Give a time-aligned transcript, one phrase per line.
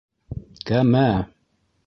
[0.69, 1.05] Кәмә!